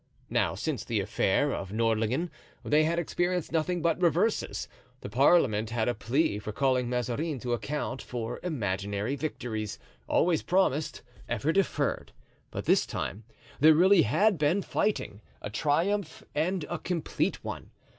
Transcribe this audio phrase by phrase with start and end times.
[0.31, 2.31] Now, since the affair of Nordlingen,
[2.65, 4.67] they had experienced nothing but reverses;
[5.01, 9.77] the parliament had a plea for calling Mazarin to account for imaginary victories,
[10.07, 12.13] always promised, ever deferred;
[12.49, 13.25] but this time
[13.59, 17.69] there really had been fighting, a triumph and a complete one.